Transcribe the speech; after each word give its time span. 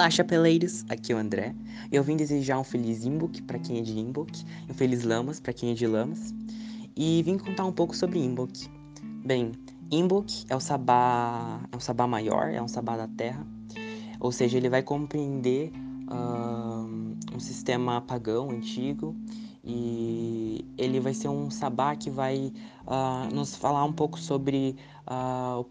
Olá, 0.00 0.08
chapeleiros! 0.08 0.82
Aqui 0.88 1.12
é 1.12 1.14
o 1.14 1.18
André. 1.18 1.54
Eu 1.92 2.02
vim 2.02 2.16
desejar 2.16 2.58
um 2.58 2.64
feliz 2.64 3.04
Imbok 3.04 3.42
para 3.42 3.58
quem 3.58 3.80
é 3.80 3.82
de 3.82 3.98
Imbok, 3.98 4.32
um 4.66 4.72
feliz 4.72 5.04
Lamas 5.04 5.38
para 5.38 5.52
quem 5.52 5.72
é 5.72 5.74
de 5.74 5.86
Lamas, 5.86 6.32
e 6.96 7.22
vim 7.22 7.36
contar 7.36 7.66
um 7.66 7.72
pouco 7.72 7.94
sobre 7.94 8.18
Imbok. 8.18 8.66
Bem, 9.26 9.52
Imbok 9.90 10.46
é 10.48 10.56
o 10.56 10.58
sabá, 10.58 11.60
é 11.70 11.76
um 11.76 11.80
sabá 11.80 12.06
maior, 12.06 12.48
é 12.48 12.62
um 12.62 12.66
sabá 12.66 12.96
da 12.96 13.06
Terra, 13.08 13.46
ou 14.18 14.32
seja, 14.32 14.56
ele 14.56 14.70
vai 14.70 14.82
compreender 14.82 15.70
uh, 16.10 17.36
um 17.36 17.38
sistema 17.38 18.00
pagão 18.00 18.50
antigo 18.52 19.14
e 19.62 20.64
ele 20.78 20.98
vai 20.98 21.12
ser 21.12 21.28
um 21.28 21.50
sabá 21.50 21.94
que 21.94 22.08
vai 22.08 22.50
uh, 22.86 23.34
nos 23.34 23.54
falar 23.54 23.84
um 23.84 23.92
pouco 23.92 24.18
sobre 24.18 24.76
uh, 25.06 25.62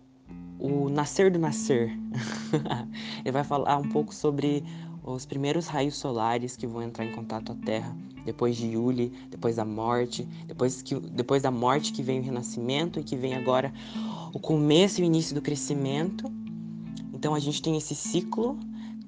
o 0.59 0.89
nascer 0.89 1.31
do 1.31 1.39
nascer. 1.39 1.97
Ele 3.23 3.31
vai 3.31 3.43
falar 3.43 3.77
um 3.77 3.87
pouco 3.89 4.13
sobre 4.13 4.63
os 5.03 5.25
primeiros 5.25 5.67
raios 5.67 5.95
solares 5.95 6.55
que 6.55 6.67
vão 6.67 6.81
entrar 6.81 7.05
em 7.05 7.11
contato 7.11 7.53
com 7.53 7.61
a 7.61 7.65
Terra, 7.65 7.95
depois 8.25 8.55
de 8.57 8.67
Yuli, 8.67 9.11
depois 9.29 9.55
da 9.55 9.65
morte, 9.65 10.27
depois, 10.45 10.81
que, 10.81 10.99
depois 10.99 11.41
da 11.41 11.49
morte 11.49 11.93
que 11.93 12.03
vem 12.03 12.19
o 12.19 12.23
renascimento 12.23 12.99
e 12.99 13.03
que 13.03 13.15
vem 13.15 13.33
agora 13.33 13.73
o 14.33 14.39
começo 14.39 14.99
e 14.99 15.03
o 15.03 15.05
início 15.05 15.33
do 15.33 15.41
crescimento. 15.41 16.31
Então 17.13 17.33
a 17.33 17.39
gente 17.39 17.61
tem 17.61 17.77
esse 17.77 17.95
ciclo, 17.95 18.57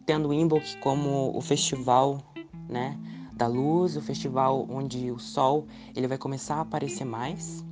tendo 0.06 0.30
o 0.30 0.34
Imbolc 0.34 0.78
como 0.80 1.38
o 1.38 1.42
festival, 1.42 2.20
né, 2.68 2.98
da 3.34 3.48
luz, 3.48 3.98
o 3.98 4.02
festival 4.02 4.68
onde 4.70 5.12
o 5.12 5.20
sol 5.20 5.68
ele 5.96 6.08
vai 6.08 6.18
começar 6.18 6.56
a 6.56 6.62
aparecer 6.62 7.06
mais. 7.06 7.64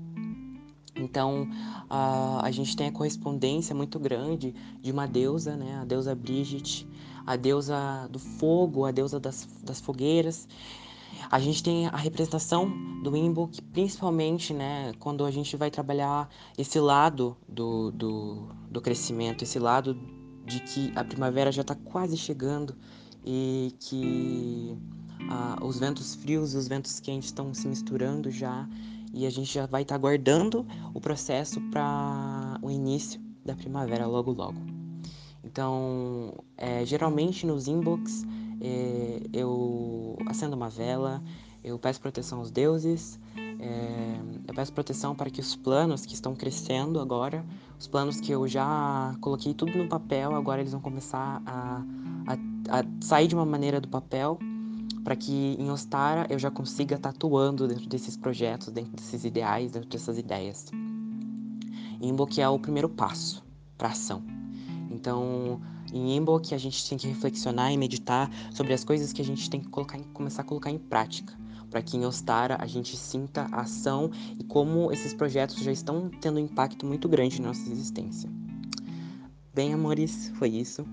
Então, 0.96 1.44
uh, 1.90 2.40
a 2.42 2.52
gente 2.52 2.76
tem 2.76 2.88
a 2.88 2.92
correspondência 2.92 3.76
muito 3.76 4.00
grande 4.00 4.54
de 4.82 4.92
uma 4.92 5.08
deusa, 5.08 5.56
né? 5.56 5.80
A 5.82 5.86
deusa 5.86 6.16
Brigitte, 6.16 6.88
a 7.26 7.36
deusa 7.36 8.08
do 8.10 8.20
fogo, 8.20 8.86
a 8.86 8.92
deusa 8.92 9.20
das, 9.20 9.48
das 9.64 9.80
fogueiras. 9.80 10.48
A 11.30 11.40
gente 11.40 11.62
tem 11.62 11.88
a 11.88 11.98
representação 11.98 12.72
do 13.04 13.16
Imbolc, 13.16 13.62
principalmente, 13.74 14.54
né? 14.54 14.94
Quando 15.00 15.26
a 15.26 15.32
gente 15.32 15.56
vai 15.58 15.70
trabalhar 15.70 16.30
esse 16.58 16.80
lado 16.80 17.36
do, 17.48 17.92
do, 17.92 18.50
do 18.70 18.82
crescimento, 18.82 19.44
esse 19.44 19.60
lado 19.60 19.98
de 20.46 20.60
que 20.62 20.92
a 20.96 21.04
primavera 21.04 21.52
já 21.52 21.62
está 21.62 21.76
quase 21.76 22.18
chegando 22.18 22.76
e 23.24 23.76
que 23.80 24.76
uh, 25.22 25.66
os 25.66 25.80
ventos 25.80 26.16
frios 26.16 26.54
e 26.54 26.58
os 26.58 26.68
ventos 26.68 27.00
quentes 27.00 27.30
estão 27.30 27.54
se 27.54 27.68
misturando 27.68 28.32
já 28.32 28.68
e 29.14 29.26
a 29.26 29.30
gente 29.30 29.54
já 29.54 29.66
vai 29.66 29.82
estar 29.82 29.96
tá 29.96 30.00
o 30.94 31.02
processo 31.02 31.60
para 31.70 32.60
o 32.62 32.70
início 32.70 33.20
da 33.46 33.56
primavera 33.56 34.06
logo 34.06 34.32
logo. 34.32 34.60
Então, 35.44 36.34
é, 36.58 36.86
geralmente 36.86 37.46
nos 37.46 37.68
inbox 37.68 38.26
é, 38.62 39.22
eu 39.34 40.18
acendo 40.28 40.56
uma 40.56 40.70
vela, 40.70 41.24
eu 41.64 41.80
peço 41.80 42.00
proteção 42.00 42.40
aos 42.40 42.52
deuses, 42.52 43.20
é, 43.36 44.20
eu 44.48 44.54
peço 44.54 44.72
proteção 44.74 45.16
para 45.16 45.30
que 45.30 45.42
os 45.42 45.56
planos 45.56 46.06
que 46.06 46.14
estão 46.14 46.36
crescendo 46.36 47.00
agora, 47.00 47.46
os 47.80 47.88
planos 47.88 48.20
que 48.20 48.32
eu 48.32 48.48
já 48.48 49.16
coloquei 49.22 49.54
tudo 49.54 49.78
no 49.78 49.88
papel, 49.88 50.36
agora 50.36 50.62
eles 50.62 50.72
vão 50.72 50.82
começar 50.82 51.42
a, 51.46 51.84
a, 52.28 52.80
a 52.80 52.84
sair 53.02 53.28
de 53.28 53.36
uma 53.36 53.46
maneira 53.46 53.80
do 53.80 53.88
papel 53.88 54.38
para 55.10 55.16
que 55.16 55.56
em 55.58 55.72
Ostara 55.72 56.28
eu 56.30 56.38
já 56.38 56.52
consiga 56.52 56.96
estar 56.96 57.10
atuando 57.10 57.68
dentro 57.68 57.90
desses 57.90 58.16
projetos, 58.16 58.72
dentro 58.72 58.92
desses 58.92 59.26
ideais, 59.26 59.72
dentro 59.72 59.90
dessas 59.90 60.20
ideias. 60.20 60.68
Que 62.30 62.42
é 62.42 62.48
o 62.48 62.60
primeiro 62.60 62.88
passo 62.88 63.44
para 63.76 63.88
ação. 63.88 64.22
Então, 64.92 65.60
em 65.92 66.16
Imbo 66.16 66.40
que 66.40 66.54
a 66.54 66.60
gente 66.60 66.88
tem 66.88 66.96
que 66.96 67.08
reflexionar 67.08 67.74
e 67.74 67.78
meditar 67.78 68.30
sobre 68.52 68.72
as 68.72 68.84
coisas 68.84 69.12
que 69.12 69.20
a 69.20 69.26
gente 69.26 69.50
tem 69.50 69.60
que 69.60 69.68
colocar 69.70 69.98
começar 70.14 70.44
a 70.44 70.46
colocar 70.46 70.70
em 70.70 70.78
prática, 70.78 71.34
para 71.72 71.82
que 71.82 71.98
em 71.98 72.06
Ostara 72.06 72.58
a 72.60 72.68
gente 72.68 72.96
sinta 72.96 73.48
a 73.52 73.62
ação 73.62 74.12
e 74.40 74.44
como 74.44 74.92
esses 74.92 75.12
projetos 75.12 75.56
já 75.64 75.72
estão 75.72 76.12
tendo 76.22 76.38
um 76.38 76.44
impacto 76.44 76.86
muito 76.86 77.10
grande 77.10 77.42
na 77.42 77.48
nossa 77.48 77.68
existência. 77.72 78.30
Bem, 79.56 79.74
amores, 79.74 80.32
foi 80.36 80.50
isso. 80.50 80.86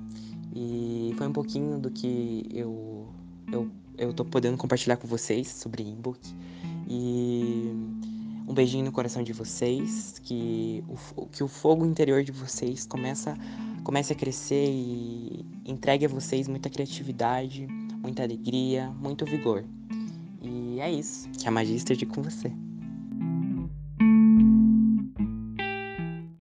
E 0.54 1.14
foi 1.18 1.26
um 1.26 1.32
pouquinho 1.34 1.78
do 1.78 1.90
que 1.90 2.46
eu, 2.50 3.12
eu 3.52 3.70
eu 3.98 4.12
tô 4.12 4.24
podendo 4.24 4.56
compartilhar 4.56 4.96
com 4.96 5.06
vocês 5.06 5.48
sobre 5.48 5.82
Inbook. 5.82 6.20
E 6.88 7.72
um 8.46 8.54
beijinho 8.54 8.84
no 8.84 8.92
coração 8.92 9.22
de 9.22 9.32
vocês, 9.32 10.20
que 10.22 10.84
o, 11.16 11.26
que 11.26 11.42
o 11.42 11.48
fogo 11.48 11.84
interior 11.84 12.22
de 12.22 12.32
vocês 12.32 12.86
começa, 12.86 13.36
comece 13.82 14.12
a 14.12 14.16
crescer 14.16 14.68
e 14.68 15.44
entregue 15.64 16.04
a 16.06 16.08
vocês 16.08 16.46
muita 16.46 16.70
criatividade, 16.70 17.66
muita 18.00 18.22
alegria, 18.22 18.88
muito 18.90 19.24
vigor. 19.24 19.64
E 20.42 20.78
é 20.80 20.90
isso, 20.90 21.28
que 21.30 21.48
a 21.48 21.50
magia 21.50 21.76
esteja 21.76 22.06
com 22.06 22.22
você. 22.22 22.52